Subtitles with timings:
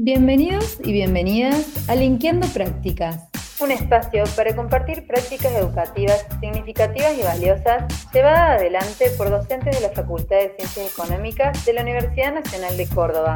[0.00, 3.18] Bienvenidos y bienvenidas a Linkeando Prácticas,
[3.60, 9.92] un espacio para compartir prácticas educativas significativas y valiosas llevadas adelante por docentes de la
[9.92, 13.34] Facultad de Ciencias Económicas de la Universidad Nacional de Córdoba.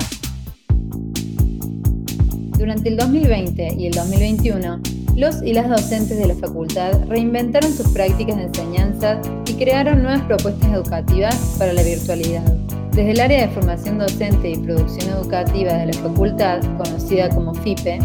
[2.56, 4.80] Durante el 2020 y el 2021,
[5.16, 10.22] los y las docentes de la facultad reinventaron sus prácticas de enseñanza y crearon nuevas
[10.22, 12.44] propuestas educativas para la virtualidad.
[12.92, 17.98] Desde el área de formación docente y producción educativa de la facultad, conocida como FIPE,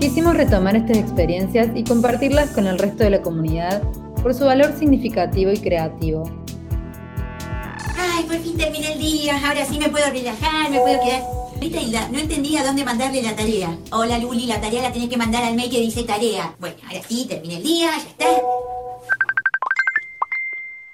[0.00, 3.82] quisimos retomar estas experiencias y compartirlas con el resto de la comunidad
[4.22, 6.22] por su valor significativo y creativo.
[7.98, 11.34] Ay, por fin terminé el día, ahora sí me puedo relajar, me puedo quedar
[12.10, 13.76] no entendía dónde mandarle la tarea.
[13.90, 16.54] Hola Luli, la tarea la tenés que mandar al mail que dice tarea.
[16.58, 18.26] Bueno, ahora sí, terminé el día, ya está.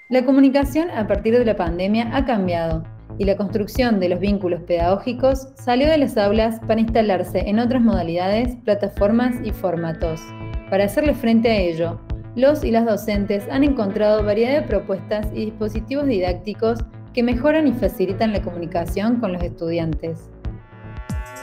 [0.08, 2.84] La comunicación a partir de la pandemia ha cambiado
[3.20, 7.82] y la construcción de los vínculos pedagógicos salió de las aulas para instalarse en otras
[7.82, 10.22] modalidades, plataformas y formatos.
[10.70, 12.00] Para hacerle frente a ello,
[12.34, 16.78] los y las docentes han encontrado variedad de propuestas y dispositivos didácticos
[17.12, 20.30] que mejoran y facilitan la comunicación con los estudiantes.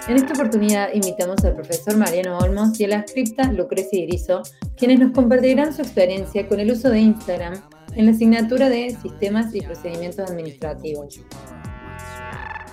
[0.07, 4.41] En esta oportunidad invitamos al profesor Mariano Olmos y a la escrita Lucrecia Irizo,
[4.77, 7.53] quienes nos compartirán su experiencia con el uso de Instagram
[7.93, 11.19] en la asignatura de Sistemas y Procedimientos Administrativos.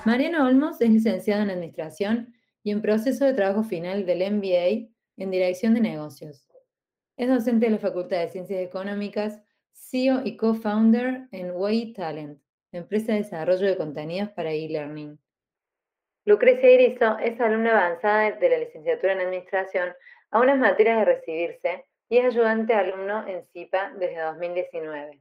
[0.04, 5.30] Mariano Olmos es licenciado en Administración y en proceso de trabajo final del MBA en
[5.30, 6.46] Dirección de Negocios.
[7.16, 9.40] Es docente de la Facultad de Ciencias Económicas,
[9.72, 12.38] CEO y co-founder en Way Talent,
[12.70, 15.18] empresa de desarrollo de contenidos para e-learning.
[16.26, 19.94] Lucrecia Irizo es alumna avanzada de la licenciatura en Administración
[20.30, 25.18] a unas materias de recibirse y es ayudante alumno en CIPA desde 2019.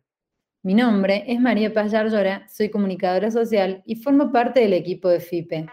[0.65, 5.19] Mi nombre es María Paz Llora, soy comunicadora social y formo parte del equipo de
[5.19, 5.65] FIPE.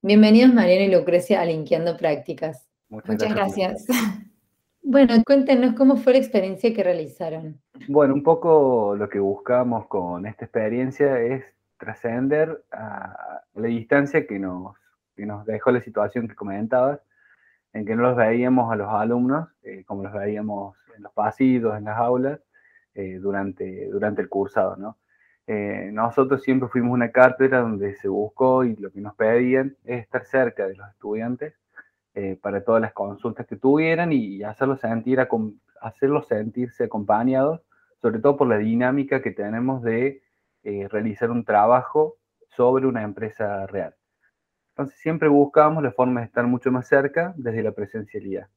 [0.00, 2.70] Bienvenidos Mariana y Lucrecia a Linkeando Prácticas.
[2.88, 3.84] Muchas, gracias.
[4.80, 7.60] Bueno, cuéntenos cómo fue la experiencia que realizaron.
[7.88, 11.44] Bueno, un poco lo que buscamos con esta experiencia es
[11.78, 14.76] trascender a la distancia que nos,
[15.16, 17.00] nos dejó la situación que comentabas,
[17.74, 21.76] en que no los veíamos a los alumnos eh, como los veíamos en los pasillos,
[21.76, 22.40] en las aulas,
[22.98, 24.76] eh, durante, durante el cursado.
[24.76, 24.98] ¿no?
[25.46, 30.02] Eh, nosotros siempre fuimos una cátedra donde se buscó y lo que nos pedían es
[30.02, 31.54] estar cerca de los estudiantes
[32.42, 35.24] para todas las consultas que tuvieran y hacerlos, sentir,
[35.80, 37.60] hacerlos sentirse acompañados,
[38.02, 40.22] sobre todo por la dinámica que tenemos de
[40.64, 42.16] eh, realizar un trabajo
[42.48, 43.94] sobre una empresa real.
[44.70, 48.48] Entonces siempre buscamos la forma de estar mucho más cerca desde la presencialidad.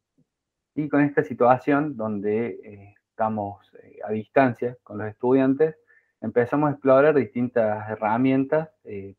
[0.75, 5.75] Y con esta situación donde eh, estamos eh, a distancia con los estudiantes,
[6.21, 8.69] empezamos a explorar distintas herramientas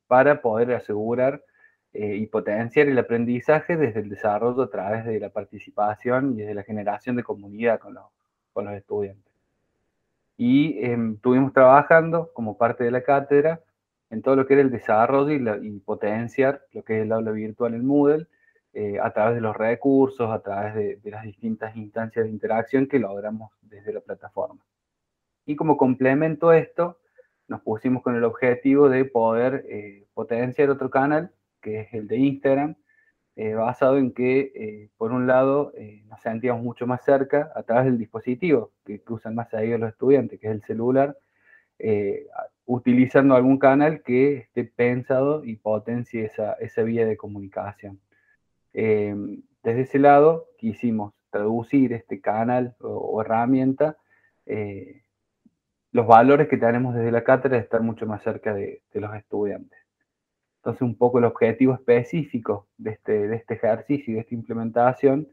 [0.09, 1.41] para poder asegurar
[1.93, 6.63] y potenciar el aprendizaje desde el desarrollo a través de la participación y desde la
[6.65, 8.05] generación de comunidad con los,
[8.53, 9.33] con los estudiantes.
[10.37, 13.61] Y em, estuvimos trabajando como parte de la cátedra
[14.11, 15.31] en todo lo que era el desarrollo
[15.63, 18.27] y, potenciar lo que es el aula virtual en Moodle
[18.75, 22.99] eh, a través de los recursos, a través de, las distintas instancias de interacción que
[22.99, 24.65] logramos desde la plataforma.
[25.45, 26.99] Y como complemento a esto,
[27.49, 32.17] nos pusimos con el objetivo de poder eh, potenciar otro canal, que es el de
[32.17, 32.77] Instagram,
[33.37, 35.73] eh, basado en que, por un lado,
[36.07, 40.41] nos sentíamos mucho más cerca a través del dispositivo que, usan más ahí los estudiantes,
[40.41, 41.19] que es el celular,
[42.65, 48.01] utilizando algún canal que esté pensado y potencie esa vía de comunicación.
[48.73, 53.97] Desde ese lado, quisimos traducir este canal o, herramienta
[55.93, 59.83] los valores que tenemos desde la cátedra de estar mucho más cerca de los estudiantes.
[60.63, 65.27] Entonces, un poco el objetivo específico de este, de este ejercicio y de esta implementación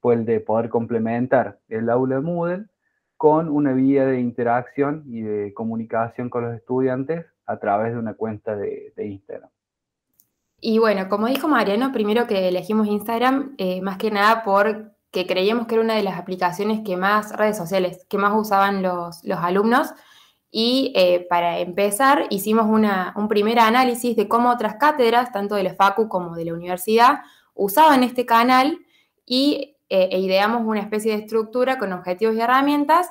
[0.00, 2.66] fue el de poder complementar el aula Moodle
[3.16, 8.14] con una vía de interacción y de comunicación con los estudiantes a través de una
[8.14, 9.50] cuenta de, Instagram.
[10.64, 15.66] Y bueno, como dijo Mariano, primero que elegimos Instagram, eh, más que nada porque creíamos
[15.66, 19.40] que era una de las aplicaciones que más, redes sociales, que más usaban los, los
[19.40, 19.92] alumnos
[20.52, 25.74] y eh, para empezar, hicimos un primer análisis de cómo otras cátedras, tanto de la
[25.74, 27.22] FACU como de la universidad,
[27.54, 28.78] usaban este canal
[29.26, 33.10] y eh, e ideamos una especie de estructura con objetivos y herramientas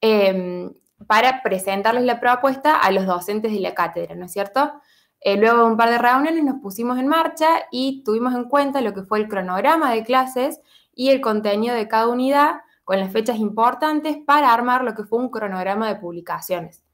[0.00, 0.72] em,
[1.08, 4.80] para presentarles la propuesta a los docentes de la cátedra, ¿no es cierto?
[5.20, 8.80] Eh, luego de un par de reuniones nos pusimos en marcha y tuvimos en cuenta
[8.80, 10.60] lo que fue el cronograma de clases
[10.94, 15.18] y el contenido de cada unidad con las fechas importantes para armar lo que fue
[15.18, 16.84] un cronograma de publicaciones.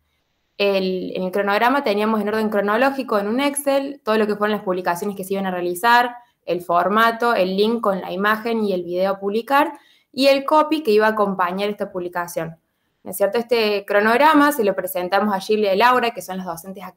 [0.58, 4.64] en el cronograma teníamos en orden cronológico en un Excel todo lo que fueron las
[4.64, 6.14] publicaciones que se iban a realizar,
[6.46, 9.72] el formato, el link con la imagen y el video a publicar
[10.12, 12.61] y el copy que iba a acompañar esta publicación.
[13.04, 13.38] ¿No cierto?
[13.38, 16.94] Este cronograma se lo presentamos a Gilles y Laura, que son los docentes a,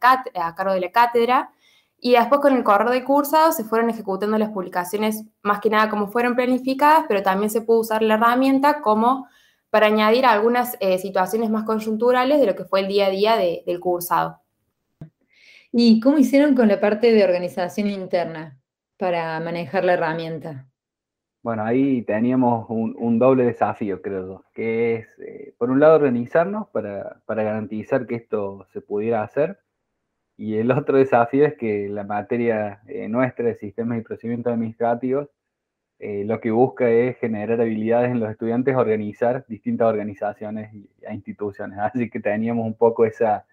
[0.55, 1.51] cargo de la cátedra,
[1.99, 5.89] y después con el correo de cursado se fueron ejecutando las publicaciones más que nada
[5.89, 9.27] como fueron planificadas, pero también se pudo usar la herramienta como
[9.71, 13.35] para añadir algunas eh, situaciones más conjunturales de lo que fue el día a día
[13.37, 14.41] del cursado.
[15.71, 18.59] ¿Y cómo hicieron con la parte de organización interna
[18.97, 20.67] para manejar la herramienta?
[21.45, 27.21] Bueno, ahí teníamos un, doble desafío, creo, que es, eh, por un lado, organizarnos para,
[27.27, 29.59] garantizar que esto se pudiera hacer,
[30.37, 35.29] y el otro desafío es que la materia eh, nuestra de sistemas y procedimientos administrativos
[35.99, 41.77] eh, lo que busca es generar habilidades en los estudiantes, organizar distintas organizaciones e instituciones.
[41.93, 43.43] Así que teníamos un poco ese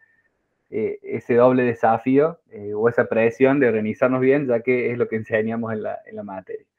[1.35, 2.41] doble desafío
[2.75, 6.72] o esa presión de organizarnos bien, ya que es lo que enseñamos en la materia.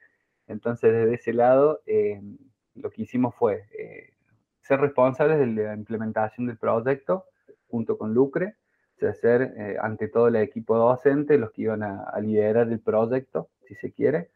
[0.48, 1.81] Entonces, desde ese lado,
[2.75, 3.66] lo que hicimos fue
[4.62, 7.25] ser responsables de la implementación del proyecto
[7.68, 8.56] junto con Lucre
[9.04, 13.50] de ser eh, ante todo el equipo docente los que iban a, liderar el proyecto,
[13.68, 14.30] si se quiere,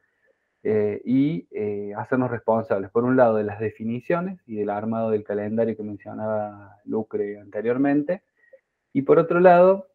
[0.63, 5.23] eh, y eh, hacernos responsables, por un lado, de las definiciones y del armado del
[5.23, 8.23] calendario que mencionaba Lucre anteriormente,
[8.93, 9.87] y por otro lado,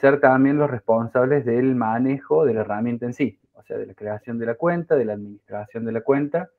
[0.00, 3.94] ser también los responsables del manejo de la herramienta en sí, o sea, de la
[3.94, 6.50] creación de la cuenta, de la administración de la cuenta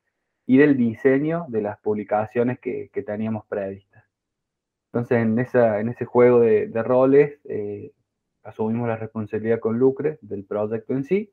[0.46, 4.04] y del diseño de las publicaciones que, que teníamos previstas.
[4.92, 7.92] Entonces, en, esa, en ese juego de, roles, eh,
[8.44, 11.32] asumimos la responsabilidad con Lucre del proyecto en sí.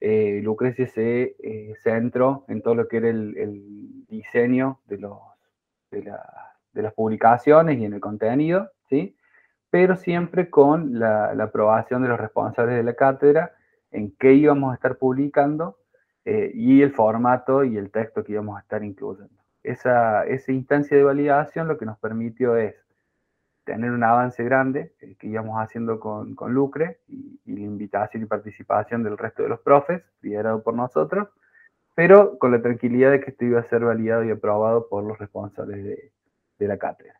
[0.00, 5.18] Eh, Lucrecia se eh, centró en todo lo que era el, diseño de, los,
[5.92, 6.02] de,
[6.82, 9.16] las publicaciones y en el contenido, ¿sí?
[9.70, 13.52] pero siempre con la, aprobación de los responsables de la cátedra
[13.90, 15.76] en qué íbamos a estar publicando
[16.24, 21.68] y el formato y el texto que íbamos a estar incluyendo esa, instancia de validación
[21.68, 22.74] lo que nos permitió es
[23.64, 29.02] tener un avance grande eh, que íbamos haciendo con, Lucre y, la invitación y participación
[29.02, 31.28] del resto de los profes, liderado por nosotros,
[31.94, 35.18] pero con la tranquilidad de que esto iba a ser validado y aprobado por los
[35.18, 35.84] responsables
[36.58, 37.19] de la cátedra.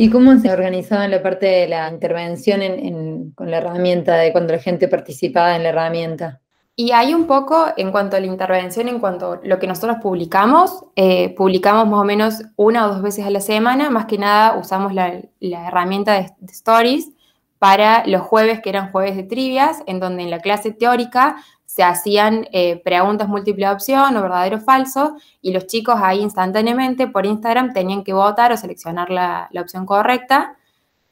[0.00, 4.54] ¿Y cómo se organizaba en la parte de la intervención con la herramienta, de cuando
[4.54, 6.40] la gente participaba en la herramienta?
[6.74, 9.98] Y hay un poco en cuanto a la intervención, en cuanto a lo que nosotros
[10.00, 14.16] publicamos, eh, publicamos más o menos una o dos veces a la semana, más que
[14.16, 17.10] nada usamos la, herramienta de, Stories
[17.58, 21.36] para los jueves, que eran jueves de trivias, en donde en la clase teórica
[21.70, 27.06] se hacían eh, preguntas múltiple opción o verdadero o falso, y los chicos ahí instantáneamente
[27.06, 30.56] por Instagram tenían que votar o seleccionar la, opción correcta,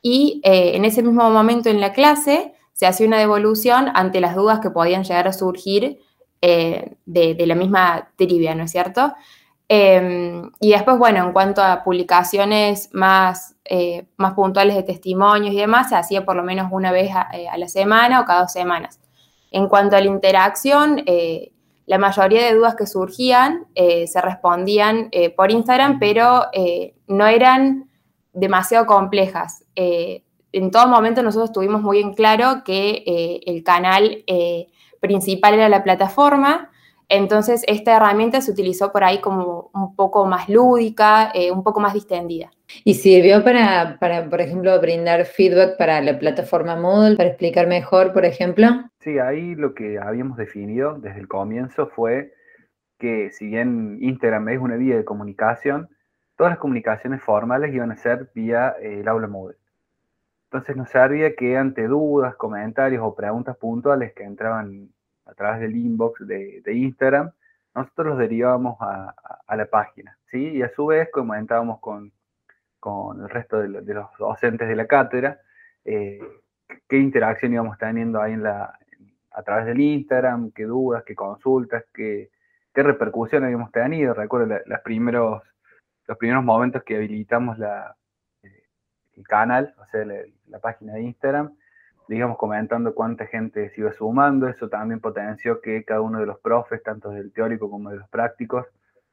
[0.02, 4.34] y eh, en ese mismo momento en la clase se hacía una devolución ante las
[4.34, 6.00] dudas que podían llegar a surgir
[6.42, 9.14] eh, de, la misma trivia, ¿no es cierto?
[9.68, 13.54] Em, y después, bueno, en cuanto a publicaciones más,
[14.16, 17.68] más puntuales de testimonios y demás, se hacía por lo menos una vez a la
[17.68, 18.98] semana o cada dos semanas.
[19.50, 21.52] En cuanto a la interacción, eh,
[21.86, 26.44] la mayoría de dudas que surgían eh, se respondían eh, por Instagram, pero
[27.06, 27.90] no eran
[28.32, 29.64] demasiado complejas.
[29.74, 34.24] en todo momento nosotros tuvimos muy en claro que el canal
[35.00, 36.70] principal era la plataforma,
[37.08, 41.94] entonces esta herramienta se utilizó por ahí como un poco más lúdica, un poco más
[41.94, 42.50] distendida.
[42.84, 48.12] ¿Y sirvió para, para, por ejemplo, brindar feedback para la plataforma Moodle, para explicar mejor,
[48.12, 48.66] por ejemplo?
[49.00, 52.34] Sí, ahí lo que habíamos definido desde el comienzo fue
[52.98, 55.88] que si bien Instagram es una vía de comunicación,
[56.36, 59.56] todas las comunicaciones formales iban a ser vía eh, el aula Moodle.
[60.50, 64.88] Entonces nos servía que ante dudas, comentarios o preguntas puntuales que entraban
[65.26, 67.30] a través del inbox de, Instagram,
[67.74, 69.14] nosotros los derivábamos a,
[69.54, 70.56] la página, ¿sí?
[70.56, 72.12] Y a su vez comentábamos con,
[72.80, 75.40] con el resto de, los docentes de la cátedra
[75.84, 76.20] eh,
[76.86, 78.78] qué interacción íbamos teniendo ahí en la,
[79.30, 82.30] a través del Instagram, qué dudas, qué consultas, qué,
[82.74, 84.14] qué repercusión habíamos tenido.
[84.14, 85.42] Recuerdo los, primeros,
[86.06, 87.96] los primeros momentos que habilitamos la,
[88.42, 88.64] eh,
[89.16, 91.56] el canal, o sea, la, página de Instagram,
[92.08, 94.48] digamos, comentando cuánta gente se iba sumando.
[94.48, 98.08] Eso también potenció que cada uno de los profes, tanto del teórico como de los
[98.08, 98.66] prácticos,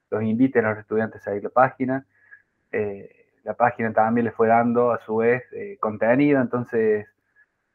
[0.10, 2.06] los inviten a los estudiantes a ir a la página.
[2.72, 7.08] Eh, la página también les fue dando a su vez eh, contenido, entonces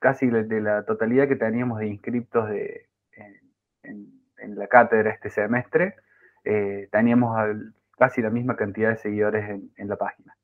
[0.00, 2.88] casi de la totalidad que teníamos de inscriptos de,
[3.82, 5.94] en, la cátedra este semestre,
[6.44, 7.38] eh, teníamos
[7.96, 10.34] casi la misma cantidad de seguidores en, la página.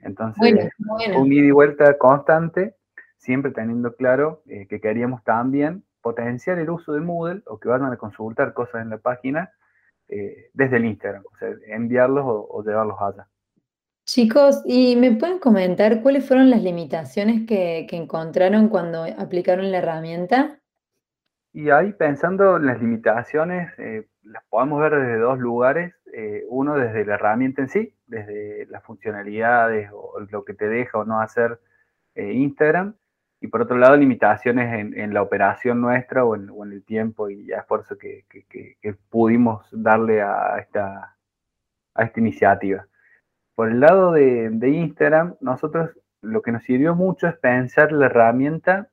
[0.00, 2.74] Entonces, un ida y vuelta constante,
[3.18, 7.92] siempre teniendo claro eh, que queríamos también potenciar el uso de Moodle o que vayan
[7.92, 9.52] a consultar cosas en la página
[10.08, 13.28] eh, desde el Instagram, o sea, enviarlos o llevarlos allá.
[14.06, 20.60] Chicos, ¿y me pueden comentar cuáles fueron las limitaciones que, encontraron cuando aplicaron la herramienta?
[21.54, 25.94] Y ahí pensando en las limitaciones, eh, las podemos ver desde dos lugares.
[26.12, 30.98] Eh, uno desde la herramienta en sí, desde las funcionalidades o lo que te deja
[30.98, 31.58] o no hacer
[32.14, 32.94] eh, Instagram.
[33.40, 37.96] Y por otro lado, limitaciones en, la operación nuestra o en, el tiempo y esfuerzo
[37.96, 41.16] que, que, pudimos darle a esta,
[41.94, 42.86] a esta iniciativa.
[43.54, 45.90] Por el lado de, Instagram, nosotros
[46.22, 48.88] lo que nos sirvió mucho es pensar la herramienta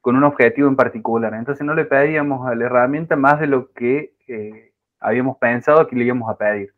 [0.00, 1.34] con un objetivo en particular.
[1.34, 5.94] Entonces no le pedíamos a la herramienta más de lo que eh, habíamos pensado que
[5.94, 6.74] le íbamos a pedir.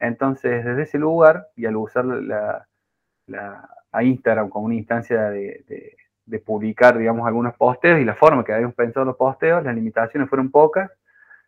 [0.00, 2.66] Entonces, desde ese lugar y al usar la,
[3.92, 5.96] a Instagram como una instancia de,
[6.44, 10.50] publicar, digamos, algunos posteos y la forma que habíamos pensado los posteos, las limitaciones fueron
[10.50, 10.90] pocas.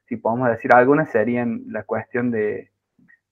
[0.06, 2.70] Si podemos decir algunas, serían la cuestión de,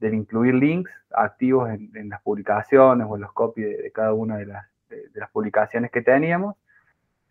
[0.04, 4.44] del incluir links activos en, las publicaciones o en los copies de, cada una de
[4.44, 6.56] las, publicaciones que teníamos.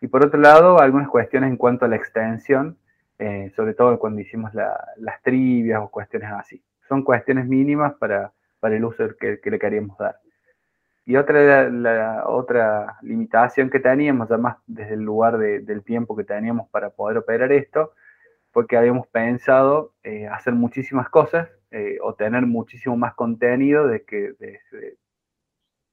[0.00, 2.76] Y por otro lado, algunas cuestiones en cuanto a la extensión,
[3.18, 6.60] eh, sobre todo cuando hicimos las trivias o cuestiones así.
[6.88, 10.18] Son cuestiones mínimas para, para el uso que, que, le queríamos dar.
[11.06, 16.68] Y otra, la, otra limitación que teníamos, además desde el lugar del tiempo que teníamos
[16.70, 17.92] para poder operar esto,
[18.54, 24.04] fue que habíamos pensado eh, hacer muchísimas cosas eh, o tener muchísimo más contenido de
[24.04, 24.32] que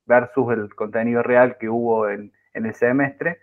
[0.05, 3.39] versus el contenido real que hubo en, el semestre,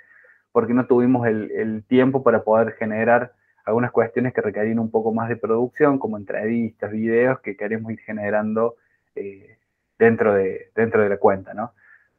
[0.53, 3.33] porque no tuvimos el, tiempo para poder generar
[3.65, 7.99] algunas cuestiones que requerían un poco más de producción, como entrevistas, videos que queremos ir
[8.01, 8.77] generando
[9.17, 9.59] eh,
[9.99, 11.73] dentro, de, dentro de la cuenta, ¿no?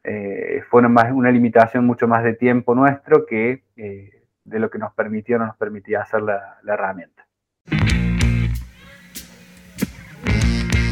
[0.04, 3.62] Eh, fue más, una limitación mucho más de tiempo nuestro que
[4.44, 7.26] de lo que nos permitió o no nos permitía hacer la, la herramienta.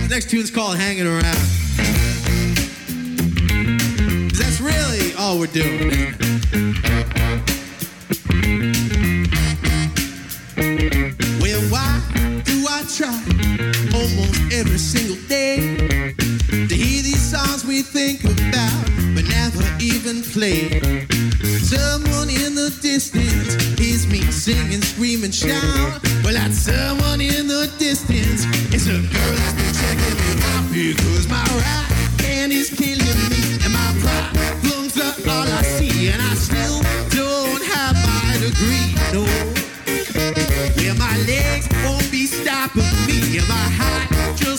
[0.08, 1.58] next tune's called Hanging Around.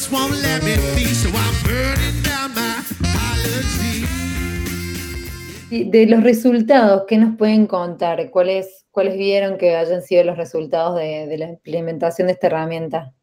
[0.10, 2.80] Just won't let me be, so I'm burning down my
[5.92, 8.32] De los resultados, ¿qué nos pueden contar?
[8.32, 13.14] ¿Cuáles, cuáles vieron que hayan sido los resultados de, la implementación de esta herramienta?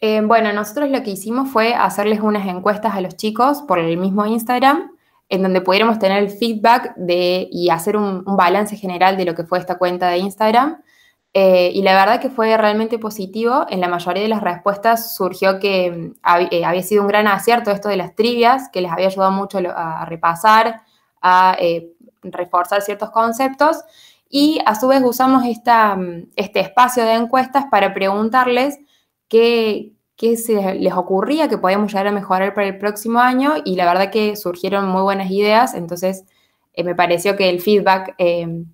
[0.00, 3.96] Eh, bueno, nosotros lo que hicimos fue hacerles unas encuestas a los chicos por el
[3.96, 4.92] mismo Instagram,
[5.28, 9.44] en donde pudiéramos tener el feedback de, y hacer un, balance general de lo que
[9.44, 10.80] fue esta cuenta de Instagram.
[11.34, 13.66] Eh, y la verdad que fue realmente positivo.
[13.70, 16.14] En la mayoría de las respuestas surgió que mm,
[16.50, 19.58] eh, había sido un gran acierto esto de las trivias, que les había ayudado mucho
[19.74, 20.82] a repasar,
[21.22, 23.78] a eh, reforzar ciertos conceptos.
[24.28, 25.96] Y a su vez usamos esta,
[26.36, 28.78] este espacio de encuestas para preguntarles
[29.28, 33.54] qué, qué se les ocurría que podíamos llegar a mejorar para el próximo año.
[33.64, 36.24] Y la verdad que surgieron muy buenas ideas, entonces
[36.74, 38.64] eh, me pareció que el feedback eh,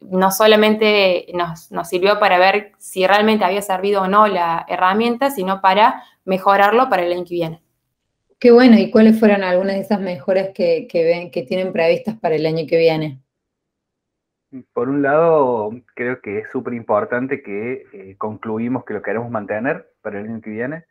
[0.00, 5.30] no solamente nos, nos, sirvió para ver si realmente había servido o no la herramienta,
[5.30, 7.62] sino para mejorarlo para el año que viene.
[8.38, 12.34] Qué bueno, ¿y cuáles fueron algunas de esas mejoras que, ven, que tienen previstas para
[12.34, 13.22] el año que viene?
[14.72, 19.90] Por un lado, creo que es súper importante que eh, concluimos que lo queremos mantener,
[20.02, 20.84] para el año que viene.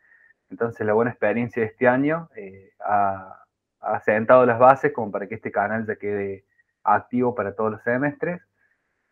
[0.50, 3.44] Entonces la buena experiencia de este año eh, ha,
[3.80, 6.44] ha, sentado las bases como para que este canal ya quede
[6.84, 8.42] activo para todos los semestres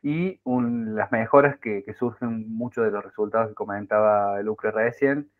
[0.05, 5.31] y las mejoras que, que, surgen mucho de los resultados que comentaba Lucre recién,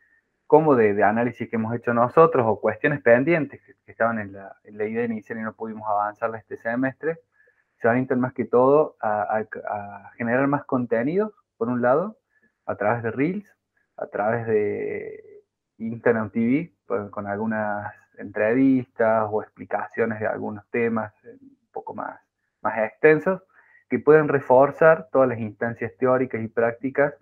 [0.47, 4.57] como de, de, análisis que hemos hecho nosotros o cuestiones pendientes que, estaban en la,
[4.65, 7.19] en la, idea inicial y no pudimos avanzar este semestre,
[7.77, 12.17] se orientan más que todo a, a, generar más contenidos, por un lado,
[12.65, 13.55] a través de Reels,
[13.99, 15.43] a través de
[15.77, 22.19] Instagram TV, pues, con algunas entrevistas o explicaciones de algunos temas un poco más,
[22.63, 23.43] más extensos,
[23.89, 27.15] que pueden reforzar todas las instancias teóricas y prácticas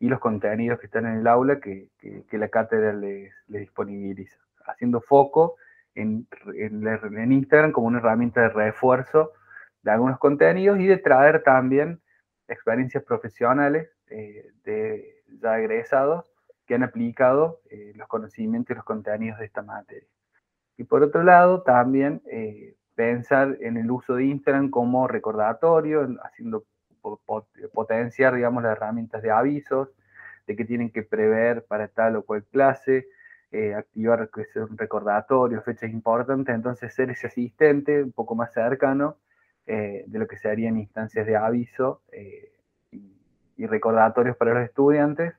[0.00, 4.38] y los contenidos que están en el aula que, que, la cátedra les, les, disponibiliza,
[4.66, 5.56] haciendo foco
[5.94, 9.32] en, en, en, Instagram como una herramienta de refuerzo
[9.82, 12.00] de algunos contenidos y de traer también
[12.46, 16.24] experiencias profesionales eh, de ya egresados
[16.66, 20.08] que han aplicado eh, los conocimientos y los contenidos de esta materia.
[20.76, 26.64] Y por otro lado, también eh, pensar en el uso de Instagram como recordatorio, haciendo
[27.72, 29.90] potenciar, digamos, las herramientas de avisos,
[30.48, 33.06] de que tienen que prever para tal o cual clase,
[33.52, 38.52] eh, activar que sea un recordatorio, fechas importantes, entonces ser ese asistente un poco más
[38.52, 39.16] cercano
[39.64, 42.50] eh, de lo que serían instancias de aviso eh,
[42.90, 45.34] y, recordatorios para los estudiantes,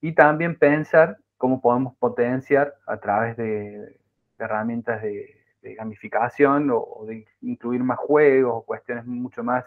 [0.00, 3.96] y también pensar cómo podemos potenciar a través de
[4.40, 9.64] herramientas de, de gamificación o, de incluir más juegos o cuestiones mucho más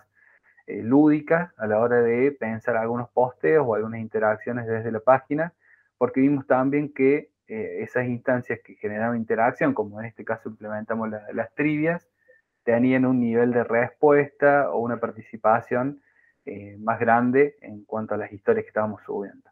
[0.65, 5.53] eh, lúdicas a la hora de pensar algunos posteos o algunas interacciones desde la página,
[5.97, 11.09] porque vimos también que eh, esas instancias que generaban interacción, como en este caso implementamos
[11.33, 12.07] las trivias,
[12.63, 16.01] tenían un nivel de respuesta o una participación
[16.45, 19.49] eh, más grande en cuanto a las historias que estábamos subiendo.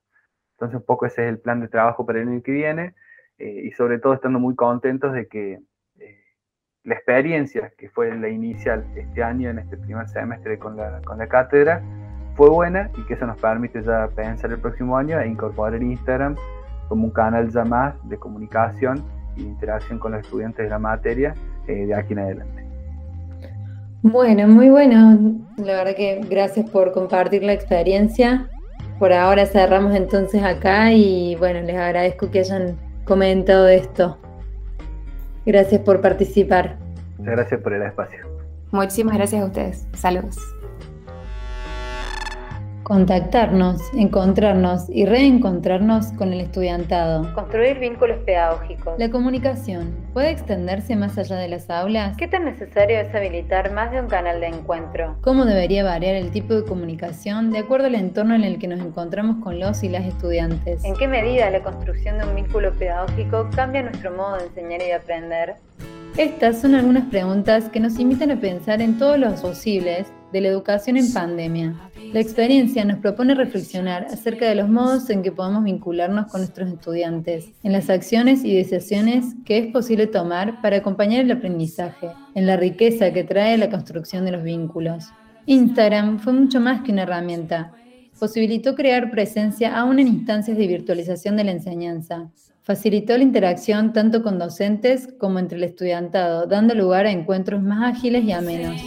[0.54, 2.96] Entonces, un poco ese es el plan de trabajo para el año que viene
[3.38, 5.60] y sobre todo estando muy contentos de que
[6.84, 11.18] la experiencia que fue la inicial este año, en este primer semestre con la, con
[11.18, 11.82] la cátedra,
[12.36, 16.36] fue buena y que eso nos permite ya pensar el próximo año e incorporar Instagram
[16.88, 19.04] como un canal ya más de comunicación
[19.38, 21.36] e interacción con los estudiantes de la materia
[21.68, 22.66] eh, de aquí en adelante.
[24.02, 25.20] Bueno, muy bueno.
[25.58, 28.50] La verdad que gracias por compartir la experiencia.
[28.98, 34.18] Por ahora cerramos entonces acá y bueno, les agradezco que hayan comentado esto.
[35.46, 36.78] Gracias por participar.
[37.18, 38.28] Muchas gracias por el espacio.
[38.72, 39.88] Muchísimas gracias a ustedes.
[39.94, 40.38] Saludos
[42.92, 47.34] contactarnos, encontrarnos y reencontrarnos con el estudiantado.
[47.34, 49.00] Construir vínculos pedagógicos.
[49.00, 52.18] La comunicación puede extenderse más allá de las aulas.
[52.18, 55.16] ¿Qué tan necesario es habilitar más de un canal de encuentro?
[55.22, 58.82] ¿Cómo debería variar el tipo de comunicación de acuerdo al entorno en el que nos
[58.82, 60.84] encontramos con los y las estudiantes?
[60.84, 64.88] ¿En qué medida la construcción de un vínculo pedagógico cambia nuestro modo de enseñar y
[64.88, 65.56] de aprender?
[66.18, 70.50] Estas son algunas preguntas que nos invitan a pensar en todos los posibles de la
[70.50, 71.90] educación en pandemia.
[72.12, 76.70] La experiencia nos propone reflexionar acerca de los modos en que podemos vincularnos con nuestros
[76.70, 82.46] estudiantes, en las acciones y decisiones que es posible tomar para acompañar el aprendizaje, en
[82.46, 85.06] la riqueza que trae la construcción de los vínculos.
[85.46, 87.72] Instagram fue mucho más que una herramienta.
[88.20, 92.30] Posibilitó crear presencia aún en instancias de virtualización de la enseñanza.
[92.72, 97.98] Facilitó la interacción tanto con docentes como entre el estudiantado, dando lugar a encuentros más
[97.98, 98.82] ágiles y amenos.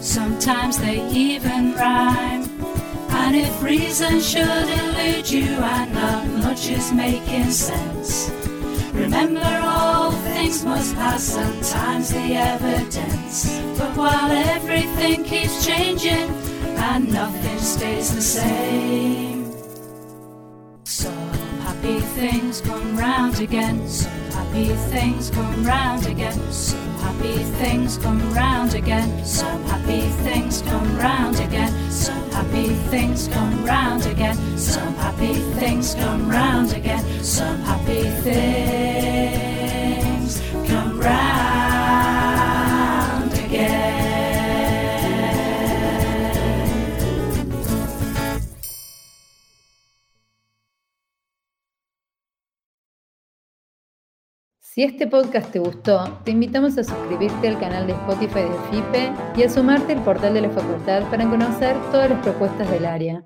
[0.00, 2.43] Sometimes they even rhyme.
[3.24, 8.30] And if reason should elude you and not much is making sense,
[8.92, 13.58] remember all things must pass, sometimes the evidence.
[13.78, 16.28] But while everything keeps changing,
[16.76, 19.50] and nothing stays the same.
[20.84, 21.32] Some
[21.64, 24.13] happy things come round again, some
[24.54, 30.96] happy things come round again, some happy things come round again, some happy things come
[30.96, 37.58] round again, some happy things come round again, some happy things come round again, some
[37.62, 38.93] happy things
[54.74, 59.12] Si este podcast te gustó, te invitamos a suscribirte al canal de Spotify de FIPE
[59.36, 63.24] y a sumarte al portal de la facultad para conocer todas las propuestas del área.